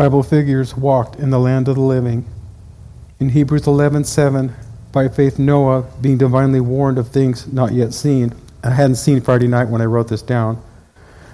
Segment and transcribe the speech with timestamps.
[0.00, 2.24] Bible figures walked in the land of the living.
[3.18, 4.54] In Hebrews 11:7,
[4.92, 8.32] by faith Noah, being divinely warned of things not yet seen,
[8.64, 10.56] I hadn't seen Friday night when I wrote this down,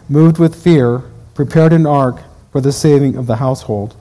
[0.08, 1.02] moved with fear,
[1.32, 2.16] prepared an ark
[2.50, 3.94] for the saving of the household.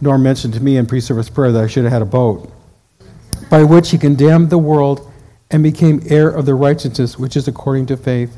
[0.00, 2.50] Norm mentioned to me in pre-service prayer that I should have had a boat,
[3.50, 5.06] by which he condemned the world
[5.50, 8.34] and became heir of the righteousness which is according to faith.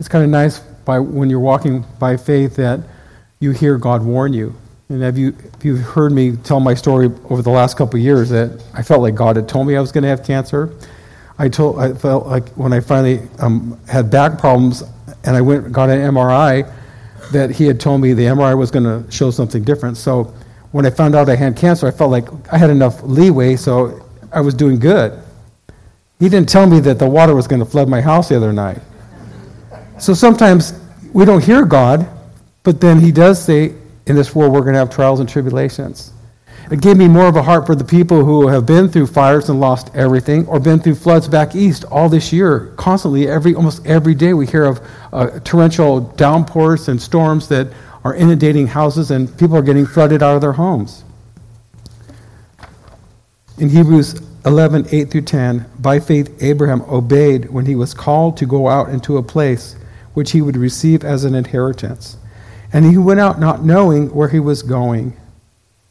[0.00, 2.80] It's kind of nice by when you're walking by faith that
[3.38, 4.54] you hear God warn you.
[4.94, 8.28] And have you, if you've heard me tell my story over the last couple years
[8.28, 10.72] that I felt like God had told me I was going to have cancer.
[11.36, 14.84] I told I felt like when I finally um, had back problems
[15.24, 16.72] and I went got an MRI
[17.32, 19.96] that he had told me the MRI was going to show something different.
[19.96, 20.32] So
[20.70, 24.00] when I found out I had cancer, I felt like I had enough leeway, so
[24.30, 25.20] I was doing good.
[26.20, 28.52] He didn't tell me that the water was going to flood my house the other
[28.52, 28.78] night.
[29.98, 30.72] So sometimes
[31.12, 32.06] we don't hear God,
[32.62, 33.74] but then He does say,
[34.06, 36.12] in this world we're going to have trials and tribulations.
[36.70, 39.50] It gave me more of a heart for the people who have been through fires
[39.50, 42.72] and lost everything, or been through floods back east all this year.
[42.76, 44.80] Constantly, every almost every day, we hear of
[45.12, 47.68] uh, torrential downpours and storms that
[48.02, 51.04] are inundating houses, and people are getting flooded out of their homes.
[53.58, 58.46] In Hebrews 11, 8 through 10, by faith Abraham obeyed when he was called to
[58.46, 59.76] go out into a place
[60.14, 62.16] which he would receive as an inheritance.
[62.74, 65.16] And he went out not knowing where he was going.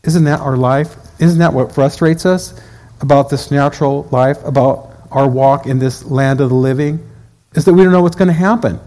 [0.03, 0.97] Isn't that our life?
[1.17, 2.53] Isn't that what frustrates us
[2.99, 6.99] about this natural life, about our walk in this land of the living?
[7.55, 8.81] Is that we don't know what's going to happen.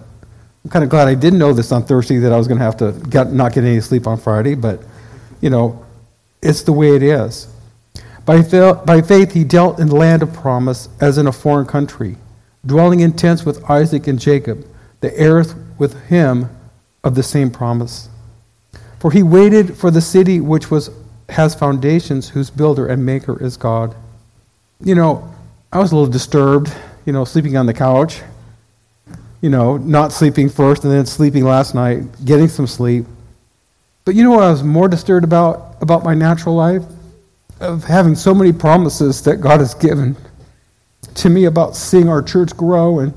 [0.62, 2.64] I'm kind of glad I didn't know this on Thursday that I was going to
[2.64, 4.82] have to get, not get any sleep on Friday, but,
[5.40, 5.82] you know,
[6.42, 7.48] it's the way it is.
[8.26, 8.42] By,
[8.84, 12.16] by faith, he dealt in the land of promise as in a foreign country,
[12.66, 14.66] dwelling in tents with Isaac and Jacob,
[15.00, 16.50] the heirs with him
[17.06, 18.08] of the same promise.
[18.98, 20.90] For he waited for the city which was
[21.28, 23.94] has foundations, whose builder and maker is God.
[24.80, 25.32] You know,
[25.72, 26.72] I was a little disturbed,
[27.04, 28.22] you know, sleeping on the couch,
[29.40, 33.06] you know, not sleeping first and then sleeping last night, getting some sleep.
[34.04, 36.82] But you know what I was more disturbed about about my natural life?
[37.60, 40.16] Of having so many promises that God has given
[41.14, 43.14] to me about seeing our church grow and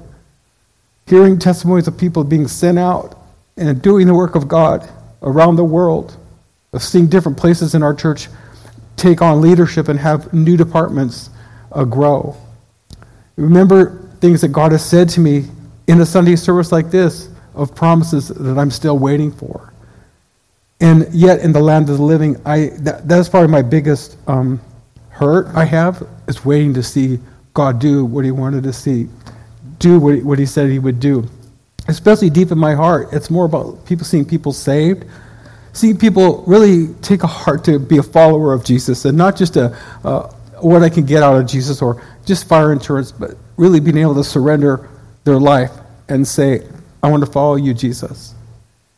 [1.08, 3.19] hearing testimonies of people being sent out
[3.60, 4.90] and doing the work of God
[5.22, 6.18] around the world
[6.74, 8.28] of seeing different places in our church
[8.96, 11.30] take on leadership and have new departments
[11.72, 12.36] uh, grow.
[13.36, 15.46] Remember things that God has said to me
[15.88, 19.74] in a Sunday service like this of promises that I'm still waiting for.
[20.82, 24.62] And yet, in the land of the living, I, that, that's probably my biggest um,
[25.10, 27.20] hurt I have, is waiting to see
[27.54, 29.10] God do what he wanted to see,
[29.80, 31.28] do what he, what he said he would do.
[31.88, 35.06] Especially deep in my heart, it's more about people seeing people saved
[35.74, 39.56] seeing people really take a heart to be a follower of Jesus and not just
[39.56, 40.28] a, uh,
[40.60, 44.16] what I can get out of Jesus or just fire insurance, but really being able
[44.16, 44.90] to surrender
[45.24, 45.72] their life
[46.10, 46.68] and say,
[47.02, 48.36] I want to follow you, Jesus.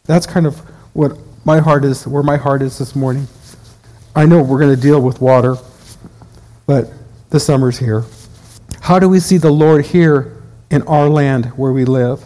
[0.05, 0.57] That's kind of
[0.93, 3.27] what my heart is, where my heart is this morning.
[4.15, 5.57] I know we're going to deal with water,
[6.65, 6.91] but
[7.29, 8.05] the summer's here.
[8.81, 12.25] How do we see the Lord here in our land where we live?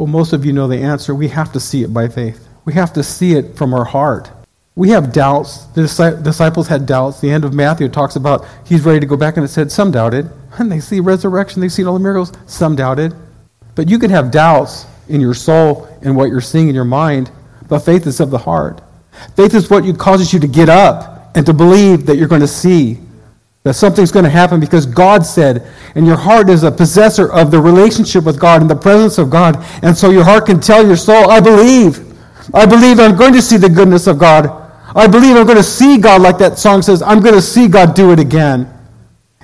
[0.00, 1.14] Well, most of you know the answer.
[1.14, 2.48] We have to see it by faith.
[2.64, 4.30] We have to see it from our heart.
[4.74, 5.66] We have doubts.
[5.74, 5.82] The
[6.22, 7.20] disciples had doubts.
[7.20, 9.90] The end of Matthew talks about he's ready to go back, and it said some
[9.90, 10.30] doubted.
[10.56, 12.32] And they see resurrection, they've seen all the miracles.
[12.46, 13.14] Some doubted.
[13.74, 17.30] But you can have doubts in your soul and what you're seeing in your mind,
[17.68, 18.80] but faith is of the heart.
[19.36, 22.48] Faith is what causes you to get up and to believe that you're going to
[22.48, 22.96] see,
[23.62, 27.50] that something's going to happen because God said, and your heart is a possessor of
[27.50, 29.62] the relationship with God and the presence of God.
[29.82, 31.98] And so your heart can tell your soul, I believe.
[32.54, 34.46] I believe I'm going to see the goodness of God.
[34.96, 37.68] I believe I'm going to see God, like that song says, I'm going to see
[37.68, 38.72] God do it again.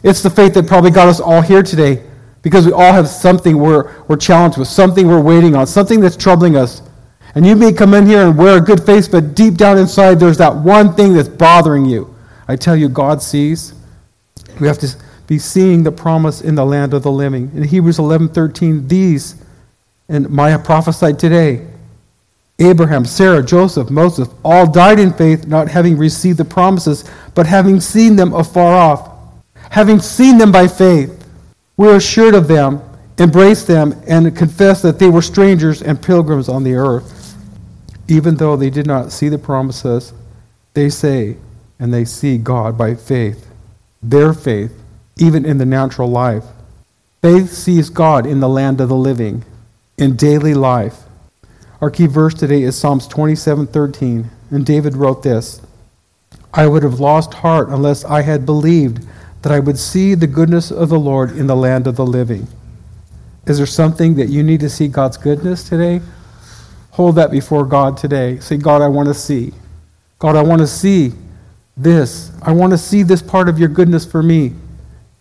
[0.03, 2.03] It's the faith that probably got us all here today
[2.43, 6.17] because we all have something we're, we're challenged with, something we're waiting on, something that's
[6.17, 6.81] troubling us.
[7.35, 10.19] And you may come in here and wear a good face, but deep down inside,
[10.19, 12.15] there's that one thing that's bothering you.
[12.49, 13.75] I tell you, God sees.
[14.61, 17.51] We have to be seeing the promise in the land of the living.
[17.55, 19.37] In Hebrews 11:13, these
[20.09, 21.67] and Maya prophesied today
[22.59, 27.05] Abraham, Sarah, Joseph, Moses all died in faith, not having received the promises,
[27.35, 29.11] but having seen them afar off.
[29.71, 31.27] Having seen them by faith,
[31.77, 32.81] we are assured of them,
[33.19, 37.35] embrace them, and confess that they were strangers and pilgrims on the earth.
[38.09, 40.15] Even though they did not see the promises,
[40.73, 41.37] they say
[41.79, 43.46] and they see God by faith,
[44.11, 44.73] their faith,
[45.17, 46.45] even in the natural life.
[47.23, 49.45] Faith sees God in the land of the living,
[49.99, 51.07] in daily life
[51.81, 55.61] our key verse today is Psalms 27:13, and David wrote this:
[56.55, 59.07] I would have lost heart unless I had believed
[59.43, 62.49] that I would see the goodness of the Lord in the land of the living.
[63.47, 66.01] Is there something that you need to see God's goodness today?
[66.93, 68.39] Hold that before God today.
[68.41, 69.53] Say, God, I want to see.
[70.19, 71.13] God, I want to see
[71.77, 72.33] this.
[72.43, 74.53] I want to see this part of your goodness for me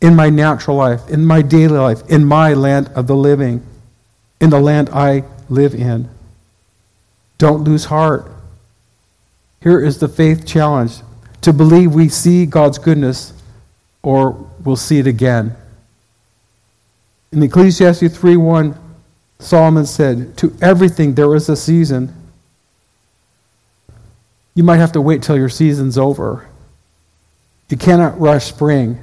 [0.01, 3.65] in my natural life, in my daily life, in my land of the living,
[4.39, 6.09] in the land I live in.
[7.37, 8.31] Don't lose heart.
[9.61, 11.01] Here is the faith challenge
[11.41, 13.33] to believe we see God's goodness
[14.03, 14.31] or
[14.63, 15.55] we'll see it again.
[17.31, 18.77] In Ecclesiastes 3:1,
[19.39, 22.13] Solomon said, To everything there is a season.
[24.55, 26.47] You might have to wait till your season's over.
[27.69, 28.99] You cannot rush spring.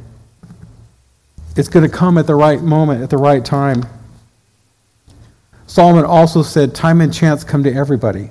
[1.57, 3.85] It's going to come at the right moment, at the right time.
[5.67, 8.31] Solomon also said, Time and chance come to everybody.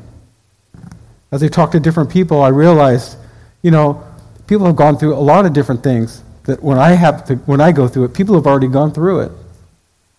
[1.31, 3.17] As I talked to different people, I realized,
[3.61, 4.03] you know,
[4.47, 7.61] people have gone through a lot of different things that when I have to, when
[7.61, 9.31] I go through it, people have already gone through it.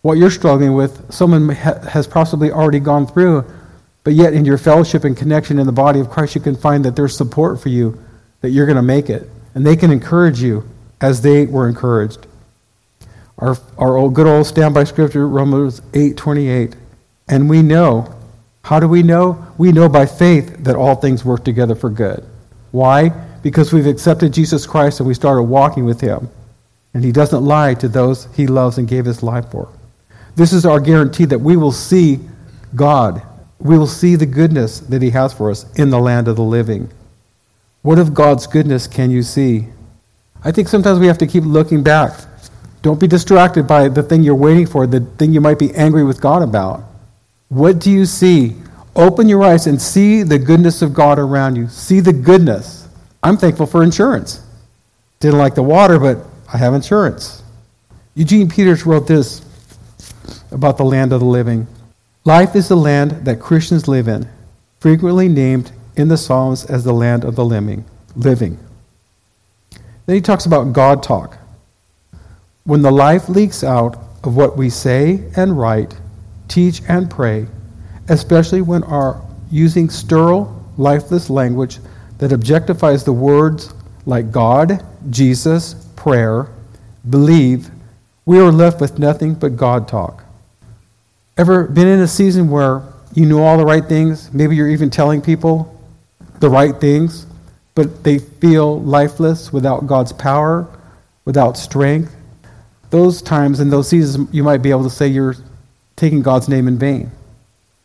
[0.02, 3.44] What you're struggling with, someone ha- has possibly already gone through,
[4.04, 6.84] but yet in your fellowship and connection in the body of Christ, you can find
[6.84, 8.02] that there's support for you,
[8.40, 10.68] that you're going to make it, and they can encourage you
[11.00, 12.26] as they were encouraged.
[13.38, 16.76] Our, our old, good old standby scripture, Romans 8 28.
[17.28, 18.14] and we know.
[18.64, 19.44] How do we know?
[19.58, 22.24] We know by faith that all things work together for good.
[22.70, 23.10] Why?
[23.42, 26.30] because we've accepted Jesus Christ and we started walking with him.
[26.94, 29.68] And he doesn't lie to those he loves and gave his life for.
[30.36, 32.20] This is our guarantee that we will see
[32.74, 33.22] God.
[33.62, 36.42] We will see the goodness that he has for us in the land of the
[36.42, 36.90] living.
[37.82, 39.68] What of God's goodness can you see?
[40.44, 42.12] I think sometimes we have to keep looking back.
[42.82, 46.02] Don't be distracted by the thing you're waiting for, the thing you might be angry
[46.02, 46.82] with God about.
[47.50, 48.56] What do you see?
[48.96, 51.68] Open your eyes and see the goodness of God around you.
[51.68, 52.88] See the goodness.
[53.22, 54.44] I'm thankful for insurance.
[55.20, 56.18] Didn't like the water, but
[56.52, 57.44] I have insurance.
[58.16, 59.40] Eugene Peters wrote this
[60.50, 61.68] about the land of the living.
[62.24, 64.28] Life is the land that Christians live in,
[64.78, 68.58] frequently named in the Psalms as the land of the living.
[70.06, 71.36] Then he talks about God talk.
[72.64, 75.96] When the life leaks out of what we say and write,
[76.46, 77.48] teach and pray,
[78.08, 79.20] especially when our
[79.50, 81.78] using sterile, lifeless language
[82.18, 83.74] that objectifies the words
[84.06, 86.48] like God, Jesus, prayer,
[87.10, 87.68] believe,
[88.26, 90.21] we are left with nothing but God talk.
[91.38, 92.82] Ever been in a season where
[93.14, 94.32] you know all the right things?
[94.34, 95.80] Maybe you're even telling people
[96.40, 97.26] the right things,
[97.74, 100.68] but they feel lifeless without God's power,
[101.24, 102.14] without strength.
[102.90, 105.36] Those times and those seasons, you might be able to say you're
[105.96, 107.10] taking God's name in vain.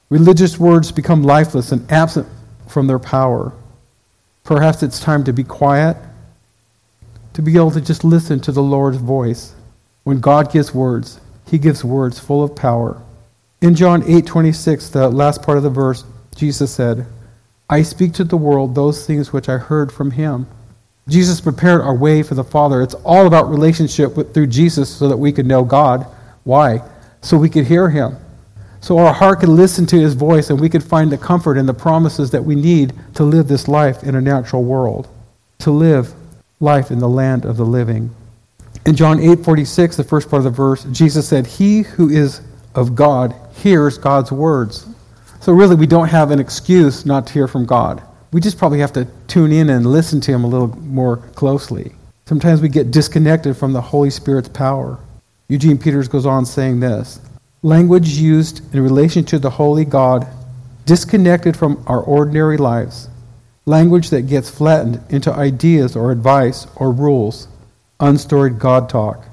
[0.09, 2.27] Religious words become lifeless and absent
[2.67, 3.53] from their power.
[4.43, 5.95] Perhaps it's time to be quiet,
[7.33, 9.53] to be able to just listen to the Lord's voice.
[10.03, 13.01] When God gives words, he gives words full of power.
[13.61, 16.03] In John 8:26, the last part of the verse,
[16.35, 17.05] Jesus said,
[17.69, 20.45] "I speak to the world those things which I heard from him."
[21.09, 22.81] Jesus prepared our way for the Father.
[22.81, 26.05] It's all about relationship with, through Jesus so that we could know God.
[26.43, 26.81] Why?
[27.21, 28.17] So we could hear him
[28.79, 31.67] so our heart could listen to his voice and we could find the comfort and
[31.67, 35.07] the promises that we need to live this life in a natural world,
[35.59, 36.13] to live
[36.59, 38.09] life in the land of the living.
[38.85, 42.41] In John 8:46, the first part of the verse, Jesus said, "He who is
[42.75, 44.85] of God hears God's words."
[45.39, 48.01] So really we don't have an excuse not to hear from God.
[48.33, 51.93] We just probably have to tune in and listen to him a little more closely.
[52.25, 54.99] Sometimes we get disconnected from the Holy Spirit's power.
[55.47, 57.19] Eugene Peters goes on saying this
[57.63, 60.27] language used in relation to the holy God,
[60.85, 63.07] disconnected from our ordinary lives,
[63.65, 67.47] language that gets flattened into ideas or advice or rules,
[67.99, 69.25] unstoried God talk.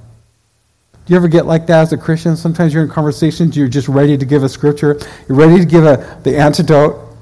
[1.07, 2.37] Do you ever get like that as a Christian?
[2.37, 5.85] Sometimes you're in conversations, you're just ready to give a scripture, you're ready to give
[5.85, 7.17] a, the antidote.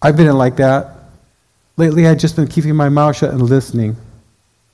[0.00, 0.96] I've been in like that.
[1.76, 3.96] Lately, I've just been keeping my mouth shut and listening.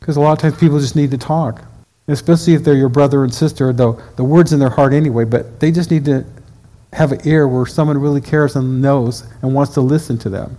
[0.00, 1.64] Because a lot of times people just need to talk
[2.09, 5.61] especially if they're your brother and sister, though the word's in their heart anyway, but
[5.61, 6.25] they just need to
[6.95, 10.57] have an ear where someone really cares and knows and wants to listen to them.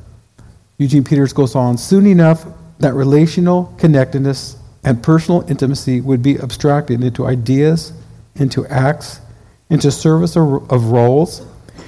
[0.77, 2.45] Eugene Peters goes on soon enough,
[2.77, 7.93] that relational connectedness and personal intimacy would be abstracted into ideas,
[8.36, 9.19] into acts,
[9.69, 11.45] into service of roles,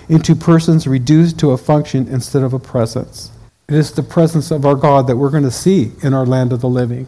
[0.09, 3.31] into persons reduced to a function instead of a presence.
[3.69, 6.51] It is the presence of our God that we're going to see in our land
[6.51, 7.07] of the living.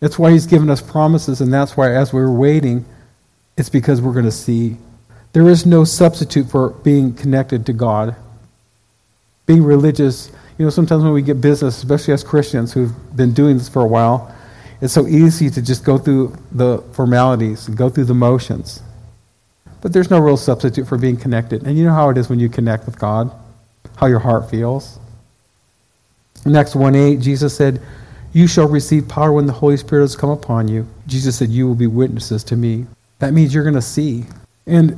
[0.00, 2.84] That's why he's given us promises, and that's why as we're waiting,
[3.56, 4.76] it's because we're going to see.
[5.32, 8.14] There is no substitute for being connected to God.
[9.46, 13.58] Being religious, You know, sometimes when we get business, especially as Christians who've been doing
[13.58, 14.34] this for a while,
[14.80, 18.82] it's so easy to just go through the formalities and go through the motions.
[19.80, 21.66] But there's no real substitute for being connected.
[21.66, 23.30] And you know how it is when you connect with God,
[23.96, 24.98] how your heart feels.
[26.54, 27.80] Acts 1 8, Jesus said,
[28.32, 30.86] You shall receive power when the Holy Spirit has come upon you.
[31.06, 32.86] Jesus said, You will be witnesses to me.
[33.18, 34.24] That means you're going to see.
[34.66, 34.96] And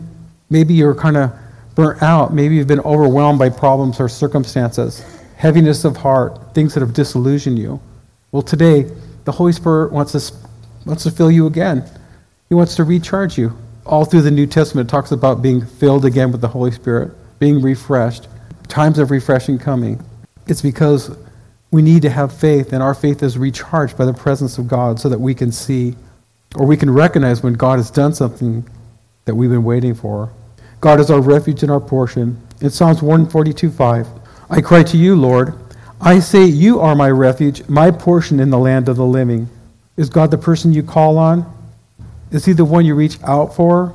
[0.50, 1.32] maybe you're kind of
[1.75, 2.35] burnt out.
[2.35, 5.04] Maybe you've been overwhelmed by problems or circumstances,
[5.37, 7.80] heaviness of heart, things that have disillusioned you.
[8.32, 8.90] Well, today,
[9.28, 10.35] the Holy Spirit wants to,
[10.87, 11.85] wants to fill you again.
[12.49, 13.54] He wants to recharge you.
[13.85, 17.12] All through the New Testament, it talks about being filled again with the Holy Spirit,
[17.38, 18.26] being refreshed,
[18.68, 20.02] times of refreshing coming.
[20.47, 21.14] It's because
[21.70, 24.99] we need to have faith, and our faith is recharged by the presence of God
[24.99, 25.94] so that we can see
[26.56, 28.66] or we can recognize when God has done something
[29.26, 30.32] that we've been waiting for.
[30.80, 32.40] God is our refuge and our portion.
[32.62, 34.08] In Psalms 142 5,
[34.49, 35.52] I cry to you, Lord.
[36.00, 39.49] I say, You are my refuge, my portion in the land of the living.
[39.97, 41.52] Is God the person you call on?
[42.31, 43.95] Is he the one you reach out for?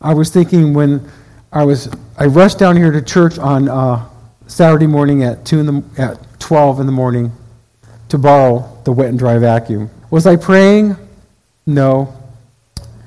[0.00, 1.08] I was thinking when
[1.52, 1.88] I was
[2.18, 4.08] I rushed down here to church on uh,
[4.46, 7.30] Saturday morning at two in the at twelve in the morning
[8.08, 9.90] to borrow the wet and dry vacuum.
[10.10, 10.96] Was I praying?
[11.64, 12.12] No.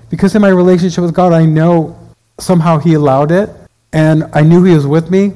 [0.10, 1.98] Because in my relationship with God, I know
[2.40, 3.50] somehow He allowed it,
[3.94, 5.34] and I knew He was with me,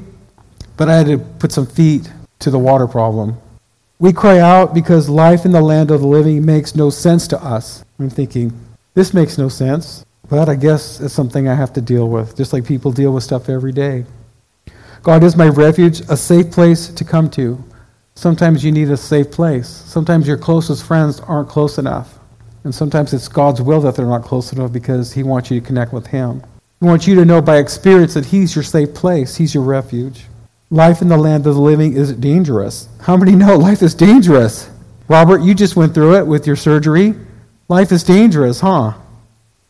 [0.77, 2.10] but I had to put some feet
[2.43, 3.38] to the water problem.
[4.00, 7.43] We cry out because life in the land of the living makes no sense to
[7.43, 7.83] us.
[8.00, 8.51] I'm thinking,
[8.93, 12.53] this makes no sense, but I guess it's something I have to deal with, just
[12.53, 14.05] like people deal with stuff every day.
[15.03, 17.63] God is my refuge, a safe place to come to.
[18.15, 19.67] Sometimes you need a safe place.
[19.67, 22.19] Sometimes your closest friends aren't close enough.
[22.63, 25.65] And sometimes it's God's will that they're not close enough because He wants you to
[25.65, 26.43] connect with Him.
[26.79, 30.25] He wants you to know by experience that He's your safe place, He's your refuge.
[30.73, 32.89] Life in the land of the living is dangerous.
[32.99, 34.71] How many know life is dangerous?
[35.07, 37.13] Robert, you just went through it with your surgery.
[37.67, 38.93] Life is dangerous, huh?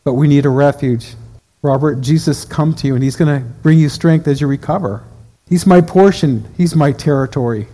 [0.04, 1.14] But we need a refuge.
[1.60, 5.04] Robert, Jesus come to you and he's going to bring you strength as you recover.
[5.46, 6.50] He's my portion.
[6.56, 7.68] He's my territory.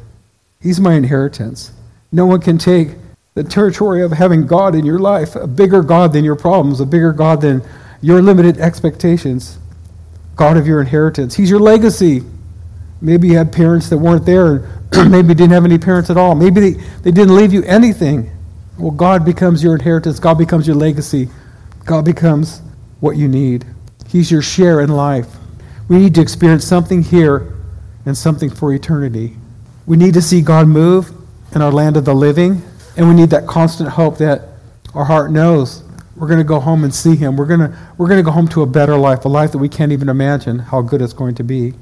[0.61, 1.71] He's my inheritance.
[2.11, 2.97] No one can take
[3.35, 6.85] the territory of having God in your life, a bigger God than your problems, a
[6.85, 7.63] bigger God than
[8.01, 9.57] your limited expectations,
[10.35, 11.37] God of your inheritance.
[11.37, 12.25] He's your legacy.
[13.01, 14.69] Maybe you had parents that weren't there,
[15.09, 16.35] maybe you didn't have any parents at all.
[16.35, 16.71] Maybe they,
[17.03, 18.31] they didn't leave you anything.
[18.79, 21.29] Well, God becomes your inheritance, God becomes your legacy,
[21.85, 22.63] God becomes
[23.01, 23.65] what you need.
[24.09, 25.29] He's your share in life.
[25.89, 27.55] We need to experience something here
[28.07, 29.37] and something for eternity.
[29.87, 31.11] We need to see God move
[31.55, 32.63] in our land of the living
[32.97, 34.43] and we need that constant hope that
[34.95, 35.83] our heart knows
[36.17, 37.37] we're going to go home and see him.
[37.37, 39.59] We're going to, we're going to go home to a better life, a life that
[39.59, 41.73] we can't even imagine how good it's going to be.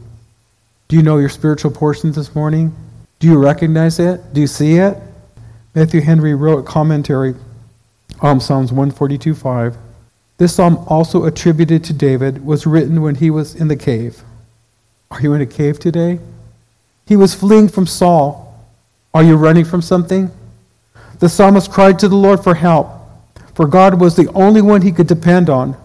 [0.89, 2.75] Do you know your spiritual portions this morning?
[3.19, 4.33] Do you recognize it?
[4.33, 4.97] Do you see it?
[5.75, 7.35] Matthew Henry wrote a commentary
[8.23, 9.77] on Psalms 142.5.
[10.39, 14.23] This psalm, also attributed to David, was written when he was in the cave.
[15.11, 16.21] Are you in a cave today?
[17.07, 18.59] He was fleeing from Saul.
[19.13, 20.31] Are you running from something?
[21.19, 22.89] The psalmist cried to the Lord for help,
[23.55, 25.77] for God was the only one he could depend on.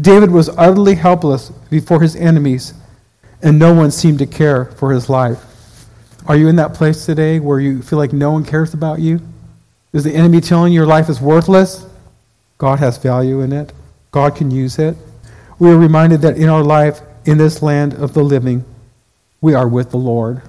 [0.00, 2.74] David was utterly helpless before his enemies,
[3.42, 5.44] and no one seemed to care for his life.
[6.26, 9.20] Are you in that place today where you feel like no one cares about you?
[9.92, 11.86] Is the enemy telling you your life is worthless?
[12.58, 13.72] God has value in it.
[14.10, 14.96] God can use it.
[15.58, 18.64] We are reminded that in our life, in this land of the living,
[19.40, 20.42] we are with the Lord.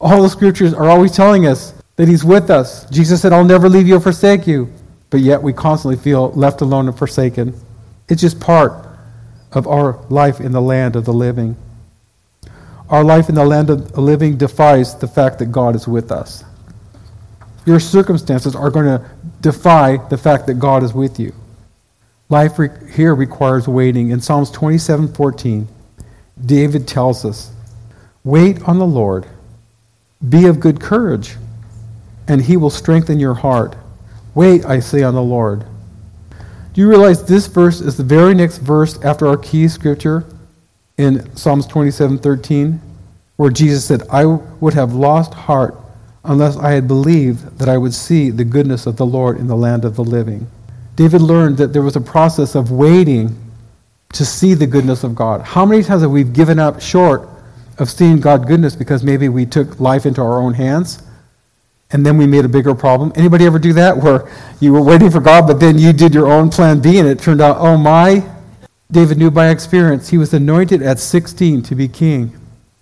[0.00, 2.88] All the scriptures are always telling us that He's with us.
[2.90, 4.70] Jesus said, I'll never leave you or forsake you.
[5.10, 7.54] But yet we constantly feel left alone and forsaken.
[8.08, 8.86] It's just part
[9.52, 11.56] of our life in the land of the living.
[12.94, 16.12] Our life in the land of the living defies the fact that God is with
[16.12, 16.44] us.
[17.66, 19.04] Your circumstances are going to
[19.40, 21.34] defy the fact that God is with you.
[22.28, 24.10] Life re- here requires waiting.
[24.10, 25.66] In Psalms 27:14,
[26.46, 27.50] David tells us,
[28.22, 29.26] "Wait on the Lord.
[30.28, 31.36] Be of good courage,
[32.28, 33.74] and he will strengthen your heart.
[34.36, 35.64] Wait, I say, on the Lord.
[36.72, 40.24] Do you realize this verse is the very next verse after our key scripture
[40.96, 42.80] in Psalms 27:13,
[43.36, 45.76] where Jesus said, "I would have lost heart
[46.24, 49.56] unless I had believed that I would see the goodness of the Lord in the
[49.56, 50.46] land of the living."
[50.96, 53.34] David learned that there was a process of waiting
[54.12, 55.42] to see the goodness of God.
[55.42, 57.28] How many times have we given up short
[57.78, 61.00] of seeing God's goodness because maybe we took life into our own hands?
[61.94, 63.12] and then we made a bigger problem.
[63.14, 64.26] Anybody ever do that where
[64.58, 67.20] you were waiting for God, but then you did your own plan B and it
[67.20, 68.22] turned out, oh my?
[68.94, 72.32] David knew by experience he was anointed at 16 to be king.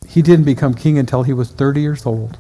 [0.07, 2.37] He didn't become king until he was 30 years old.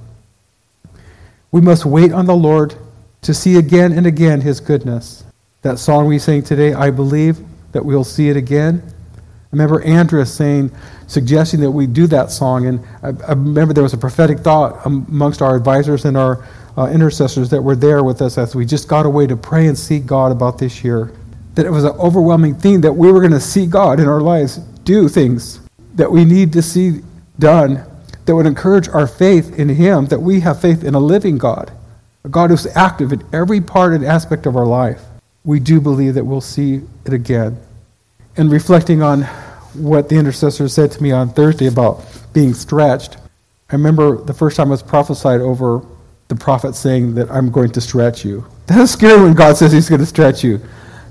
[1.51, 2.75] We must wait on the Lord
[3.23, 5.25] to see again and again his goodness.
[5.63, 7.39] That song we sang today, I believe
[7.73, 8.83] that we'll see it again.
[8.87, 10.71] I remember Andrea saying,
[11.07, 14.85] suggesting that we do that song, and I, I remember there was a prophetic thought
[14.85, 18.87] amongst our advisors and our uh, intercessors that were there with us as we just
[18.87, 21.11] got away to pray and seek God about this year.
[21.55, 24.21] That it was an overwhelming thing that we were going to see God in our
[24.21, 25.61] lives do things
[25.95, 27.01] that we need to see
[27.39, 27.85] done
[28.25, 31.73] that would encourage our faith in Him, that we have faith in a living God,
[32.25, 35.03] a God who's active in every part and aspect of our life.
[35.45, 37.59] We do believe that we'll see it again.
[38.37, 39.23] And reflecting on
[39.75, 43.17] what the intercessor said to me on Thursday about being stretched,
[43.71, 45.85] I remember the first time I was prophesied over
[46.29, 48.47] the prophet saying that I'm going to stretch you.
[48.67, 50.61] That's scary when God says he's going to stretch you.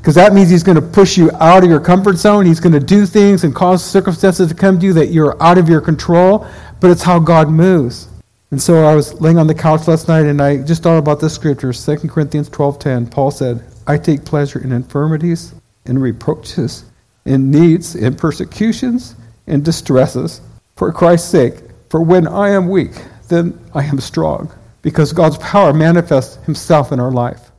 [0.02, 2.46] Because that means he's going to push you out of your comfort zone.
[2.46, 5.60] He's going to do things and cause circumstances to come to you that you're out
[5.60, 6.48] of your control,
[6.80, 8.08] but it's how God moves.
[8.50, 11.20] And so I was laying on the couch last night and I just thought about
[11.20, 13.06] this scripture, 2 Corinthians 12:10.
[13.06, 15.54] Paul said, "I take pleasure in infirmities,
[15.86, 16.84] in reproaches,
[17.26, 19.16] in needs, in persecutions,
[19.46, 20.42] in distresses,
[20.76, 21.62] for Christ's sake.
[21.90, 22.94] For when I am weak,
[23.28, 24.50] then I am strong."
[24.82, 27.51] because God's power manifests himself in our life.